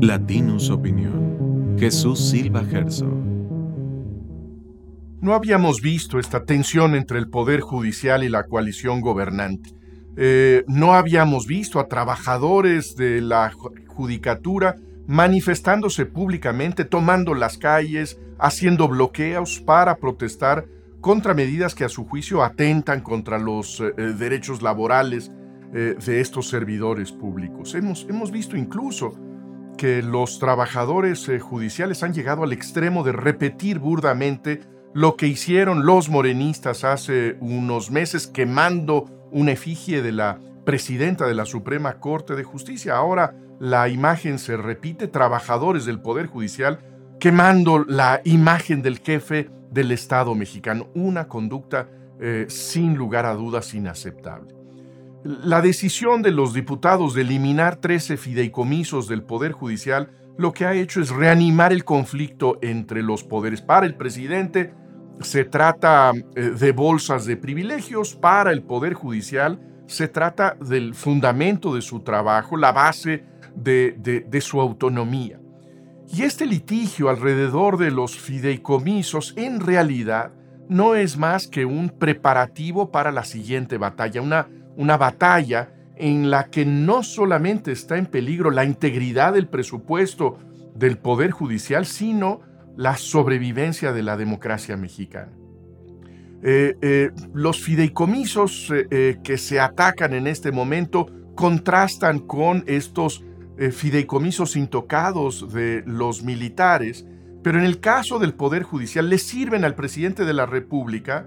Latinus 0.00 0.70
Opinión. 0.70 1.76
Jesús 1.76 2.30
Silva 2.30 2.64
Gerso. 2.64 3.06
No 5.20 5.34
habíamos 5.34 5.80
visto 5.80 6.20
esta 6.20 6.44
tensión 6.44 6.94
entre 6.94 7.18
el 7.18 7.28
Poder 7.28 7.60
Judicial 7.60 8.22
y 8.22 8.28
la 8.28 8.44
coalición 8.44 9.00
gobernante. 9.00 9.70
Eh, 10.16 10.62
no 10.68 10.94
habíamos 10.94 11.48
visto 11.48 11.80
a 11.80 11.88
trabajadores 11.88 12.94
de 12.94 13.20
la 13.20 13.52
judicatura 13.88 14.76
manifestándose 15.08 16.06
públicamente, 16.06 16.84
tomando 16.84 17.34
las 17.34 17.58
calles, 17.58 18.20
haciendo 18.38 18.86
bloqueos 18.86 19.58
para 19.58 19.96
protestar 19.96 20.66
contra 21.00 21.34
medidas 21.34 21.74
que 21.74 21.84
a 21.84 21.88
su 21.88 22.04
juicio 22.04 22.44
atentan 22.44 23.00
contra 23.00 23.38
los 23.38 23.80
eh, 23.80 23.92
derechos 24.16 24.62
laborales 24.62 25.32
eh, 25.74 25.96
de 26.04 26.20
estos 26.20 26.48
servidores 26.48 27.10
públicos. 27.10 27.74
Hemos, 27.74 28.06
hemos 28.08 28.30
visto 28.30 28.56
incluso 28.56 29.27
que 29.78 30.02
los 30.02 30.38
trabajadores 30.38 31.26
eh, 31.30 31.40
judiciales 31.40 32.02
han 32.02 32.12
llegado 32.12 32.42
al 32.42 32.52
extremo 32.52 33.02
de 33.02 33.12
repetir 33.12 33.78
burdamente 33.78 34.60
lo 34.92 35.16
que 35.16 35.26
hicieron 35.26 35.86
los 35.86 36.10
morenistas 36.10 36.84
hace 36.84 37.38
unos 37.40 37.90
meses 37.90 38.26
quemando 38.26 39.06
una 39.30 39.52
efigie 39.52 40.02
de 40.02 40.12
la 40.12 40.38
presidenta 40.66 41.26
de 41.26 41.34
la 41.34 41.46
Suprema 41.46 42.00
Corte 42.00 42.34
de 42.34 42.44
Justicia. 42.44 42.96
Ahora 42.96 43.34
la 43.58 43.88
imagen 43.88 44.38
se 44.38 44.58
repite, 44.58 45.08
trabajadores 45.08 45.86
del 45.86 46.00
Poder 46.00 46.26
Judicial 46.26 46.80
quemando 47.18 47.84
la 47.84 48.20
imagen 48.24 48.82
del 48.82 48.98
jefe 48.98 49.50
del 49.70 49.92
Estado 49.92 50.34
mexicano, 50.34 50.88
una 50.94 51.28
conducta 51.28 51.88
eh, 52.20 52.46
sin 52.48 52.96
lugar 52.96 53.26
a 53.26 53.34
dudas 53.34 53.74
inaceptable. 53.74 54.57
La 55.28 55.60
decisión 55.60 56.22
de 56.22 56.30
los 56.30 56.54
diputados 56.54 57.12
de 57.12 57.20
eliminar 57.20 57.76
13 57.76 58.16
fideicomisos 58.16 59.08
del 59.08 59.22
Poder 59.22 59.52
Judicial 59.52 60.08
lo 60.38 60.54
que 60.54 60.64
ha 60.64 60.72
hecho 60.72 61.02
es 61.02 61.10
reanimar 61.10 61.70
el 61.70 61.84
conflicto 61.84 62.58
entre 62.62 63.02
los 63.02 63.24
poderes. 63.24 63.60
Para 63.60 63.84
el 63.84 63.94
presidente 63.94 64.72
se 65.20 65.44
trata 65.44 66.12
eh, 66.34 66.40
de 66.58 66.72
bolsas 66.72 67.26
de 67.26 67.36
privilegios, 67.36 68.14
para 68.14 68.52
el 68.52 68.62
Poder 68.62 68.94
Judicial 68.94 69.60
se 69.86 70.08
trata 70.08 70.56
del 70.66 70.94
fundamento 70.94 71.74
de 71.74 71.82
su 71.82 72.00
trabajo, 72.00 72.56
la 72.56 72.72
base 72.72 73.26
de 73.54 74.40
su 74.40 74.62
autonomía. 74.62 75.38
Y 76.10 76.22
este 76.22 76.46
litigio 76.46 77.10
alrededor 77.10 77.76
de 77.76 77.90
los 77.90 78.16
fideicomisos 78.16 79.34
en 79.36 79.60
realidad 79.60 80.32
no 80.70 80.94
es 80.94 81.18
más 81.18 81.48
que 81.48 81.66
un 81.66 81.90
preparativo 81.90 82.90
para 82.90 83.12
la 83.12 83.24
siguiente 83.24 83.76
batalla, 83.76 84.22
una 84.22 84.48
una 84.78 84.96
batalla 84.96 85.72
en 85.96 86.30
la 86.30 86.50
que 86.50 86.64
no 86.64 87.02
solamente 87.02 87.72
está 87.72 87.98
en 87.98 88.06
peligro 88.06 88.52
la 88.52 88.64
integridad 88.64 89.34
del 89.34 89.48
presupuesto 89.48 90.38
del 90.76 90.98
Poder 90.98 91.32
Judicial, 91.32 91.84
sino 91.84 92.40
la 92.76 92.96
sobrevivencia 92.96 93.92
de 93.92 94.04
la 94.04 94.16
democracia 94.16 94.76
mexicana. 94.76 95.32
Eh, 96.44 96.76
eh, 96.80 97.10
los 97.34 97.60
fideicomisos 97.60 98.72
eh, 98.72 99.18
que 99.24 99.36
se 99.36 99.58
atacan 99.58 100.14
en 100.14 100.28
este 100.28 100.52
momento 100.52 101.06
contrastan 101.34 102.20
con 102.20 102.64
estos 102.66 103.24
fideicomisos 103.72 104.54
intocados 104.54 105.52
de 105.52 105.82
los 105.84 106.22
militares, 106.22 107.04
pero 107.42 107.58
en 107.58 107.64
el 107.64 107.80
caso 107.80 108.20
del 108.20 108.34
Poder 108.34 108.62
Judicial 108.62 109.10
le 109.10 109.18
sirven 109.18 109.64
al 109.64 109.74
presidente 109.74 110.24
de 110.24 110.32
la 110.32 110.46
República 110.46 111.26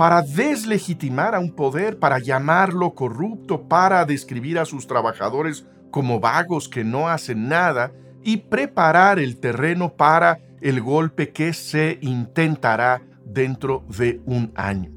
para 0.00 0.22
deslegitimar 0.22 1.34
a 1.34 1.40
un 1.40 1.54
poder, 1.54 1.98
para 1.98 2.18
llamarlo 2.18 2.94
corrupto, 2.94 3.68
para 3.68 4.06
describir 4.06 4.58
a 4.58 4.64
sus 4.64 4.86
trabajadores 4.86 5.66
como 5.90 6.20
vagos 6.20 6.70
que 6.70 6.84
no 6.84 7.10
hacen 7.10 7.50
nada 7.50 7.92
y 8.24 8.38
preparar 8.38 9.18
el 9.18 9.38
terreno 9.38 9.92
para 9.92 10.38
el 10.62 10.80
golpe 10.80 11.32
que 11.32 11.52
se 11.52 11.98
intentará 12.00 13.02
dentro 13.26 13.84
de 13.94 14.22
un 14.24 14.52
año. 14.54 14.90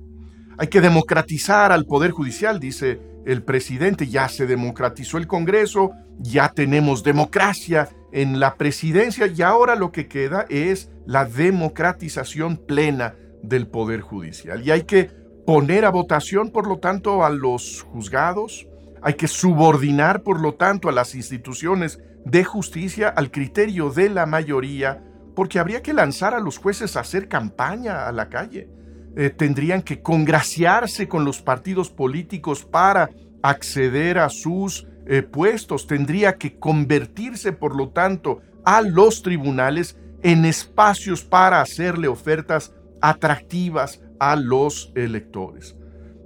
Hay 0.58 0.68
que 0.68 0.80
democratizar 0.80 1.74
al 1.74 1.84
Poder 1.84 2.12
Judicial, 2.12 2.62
dice 2.62 3.02
el 3.26 3.44
presidente, 3.44 4.08
ya 4.08 4.30
se 4.30 4.48
democratizó 4.48 5.18
el 5.18 5.28
Congreso, 5.28 5.92
ya 6.18 6.48
tenemos 6.48 7.04
democracia 7.04 7.90
en 8.14 8.40
la 8.40 8.56
presidencia 8.56 9.28
y 9.28 9.42
ahora 9.42 9.76
lo 9.76 9.92
que 9.92 10.08
queda 10.08 10.46
es 10.48 10.90
la 11.06 11.26
democratización 11.26 12.56
plena 12.56 13.16
del 13.44 13.68
Poder 13.68 14.02
Judicial. 14.02 14.66
Y 14.66 14.72
hay 14.72 14.84
que 14.84 15.12
poner 15.46 15.86
a 15.86 15.92
votación, 15.92 16.50
por 16.50 16.68
lo 16.68 16.80
tanto, 16.80 17.24
a 17.24 17.30
los 17.30 17.84
juzgados, 17.84 18.68
hay 19.02 19.14
que 19.16 19.28
subordinar, 19.28 20.24
por 20.24 20.40
lo 20.40 20.56
tanto, 20.56 20.90
a 20.90 20.94
las 20.94 21.14
instituciones 21.14 22.00
de 22.26 22.44
justicia 22.46 23.10
al 23.10 23.32
criterio 23.32 23.90
de 23.90 24.10
la 24.10 24.26
mayoría, 24.26 25.04
porque 25.36 25.60
habría 25.60 25.82
que 25.82 25.94
lanzar 25.94 26.34
a 26.34 26.40
los 26.40 26.58
jueces 26.58 26.96
a 26.96 27.02
hacer 27.02 27.28
campaña 27.28 28.08
a 28.08 28.12
la 28.14 28.30
calle. 28.30 28.70
Eh, 29.16 29.30
tendrían 29.30 29.82
que 29.82 30.02
congraciarse 30.02 31.08
con 31.08 31.26
los 31.26 31.42
partidos 31.42 31.90
políticos 31.90 32.64
para 32.64 33.10
acceder 33.42 34.20
a 34.20 34.30
sus 34.30 34.88
eh, 35.06 35.22
puestos, 35.22 35.86
tendría 35.86 36.38
que 36.38 36.58
convertirse, 36.58 37.52
por 37.52 37.76
lo 37.76 37.90
tanto, 37.90 38.42
a 38.64 38.82
los 38.82 39.22
tribunales 39.22 39.98
en 40.22 40.46
espacios 40.46 41.24
para 41.24 41.60
hacerle 41.60 42.08
ofertas 42.08 42.74
atractivas 43.04 44.02
a 44.18 44.38
los 44.38 44.94
electores. 44.96 45.76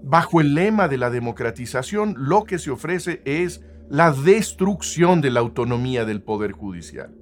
Bajo 0.04 0.40
el 0.40 0.54
lema 0.54 0.88
de 0.88 0.98
la 0.98 1.10
democratización, 1.10 2.14
lo 2.18 2.44
que 2.44 2.60
se 2.60 2.70
ofrece 2.70 3.24
es 3.26 3.66
la 3.90 4.12
destrucción 4.12 5.20
de 5.20 5.32
la 5.32 5.40
autonomía 5.40 6.06
del 6.06 6.22
Poder 6.22 6.52
Judicial. 6.52 7.16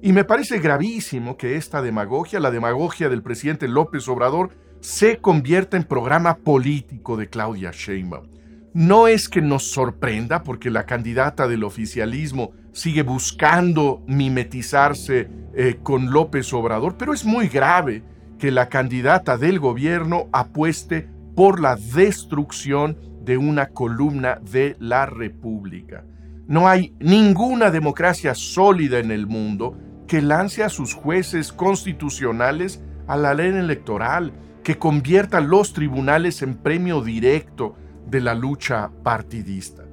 Y 0.00 0.12
me 0.12 0.22
parece 0.22 0.60
gravísimo 0.60 1.36
que 1.36 1.56
esta 1.56 1.82
demagogia, 1.82 2.38
la 2.38 2.52
demagogia 2.52 3.08
del 3.08 3.22
presidente 3.22 3.66
López 3.66 4.06
Obrador, 4.06 4.50
se 4.80 5.16
convierta 5.16 5.76
en 5.76 5.84
programa 5.84 6.36
político 6.36 7.16
de 7.16 7.28
Claudia 7.28 7.72
Sheinbaum. 7.72 8.28
No 8.74 9.08
es 9.08 9.28
que 9.28 9.40
nos 9.40 9.64
sorprenda 9.64 10.44
porque 10.44 10.70
la 10.70 10.86
candidata 10.86 11.48
del 11.48 11.64
oficialismo 11.64 12.52
sigue 12.72 13.02
buscando 13.02 14.04
mimetizarse 14.06 15.28
eh, 15.54 15.78
con 15.82 16.12
López 16.12 16.52
Obrador, 16.52 16.96
pero 16.96 17.12
es 17.12 17.24
muy 17.24 17.48
grave 17.48 18.13
que 18.38 18.50
la 18.50 18.68
candidata 18.68 19.36
del 19.36 19.58
gobierno 19.58 20.28
apueste 20.32 21.08
por 21.34 21.60
la 21.60 21.76
destrucción 21.76 22.98
de 23.22 23.36
una 23.36 23.70
columna 23.70 24.38
de 24.50 24.76
la 24.78 25.06
República. 25.06 26.04
No 26.46 26.68
hay 26.68 26.94
ninguna 27.00 27.70
democracia 27.70 28.34
sólida 28.34 28.98
en 28.98 29.10
el 29.10 29.26
mundo 29.26 29.78
que 30.06 30.20
lance 30.20 30.62
a 30.62 30.68
sus 30.68 30.92
jueces 30.92 31.52
constitucionales 31.52 32.82
a 33.06 33.16
la 33.16 33.34
ley 33.34 33.48
electoral, 33.48 34.32
que 34.62 34.78
convierta 34.78 35.40
los 35.40 35.72
tribunales 35.72 36.42
en 36.42 36.54
premio 36.54 37.02
directo 37.02 37.76
de 38.06 38.20
la 38.20 38.34
lucha 38.34 38.90
partidista. 39.02 39.84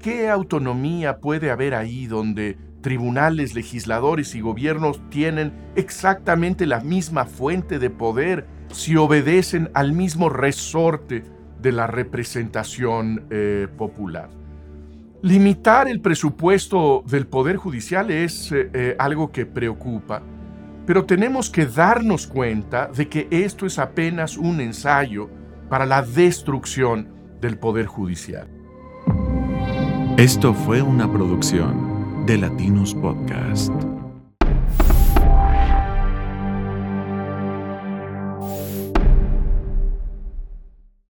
¿Qué 0.00 0.28
autonomía 0.28 1.18
puede 1.18 1.50
haber 1.50 1.74
ahí 1.74 2.06
donde 2.06 2.56
tribunales, 2.82 3.54
legisladores 3.54 4.34
y 4.34 4.40
gobiernos 4.40 5.00
tienen 5.08 5.52
exactamente 5.76 6.66
la 6.66 6.80
misma 6.80 7.24
fuente 7.24 7.78
de 7.78 7.88
poder 7.88 8.46
si 8.70 8.96
obedecen 8.96 9.70
al 9.74 9.92
mismo 9.92 10.28
resorte 10.28 11.22
de 11.60 11.72
la 11.72 11.86
representación 11.86 13.26
eh, 13.30 13.68
popular. 13.78 14.28
Limitar 15.22 15.86
el 15.86 16.00
presupuesto 16.00 17.04
del 17.06 17.28
Poder 17.28 17.56
Judicial 17.56 18.10
es 18.10 18.50
eh, 18.50 18.70
eh, 18.74 18.96
algo 18.98 19.30
que 19.30 19.46
preocupa, 19.46 20.20
pero 20.84 21.04
tenemos 21.04 21.48
que 21.48 21.64
darnos 21.64 22.26
cuenta 22.26 22.88
de 22.88 23.08
que 23.08 23.28
esto 23.30 23.66
es 23.66 23.78
apenas 23.78 24.36
un 24.36 24.60
ensayo 24.60 25.30
para 25.70 25.86
la 25.86 26.02
destrucción 26.02 27.08
del 27.40 27.56
Poder 27.56 27.86
Judicial. 27.86 28.48
Esto 30.16 30.52
fue 30.52 30.82
una 30.82 31.10
producción 31.10 31.91
de 32.26 32.38
Latinos 32.38 32.94
Podcast. 32.94 33.91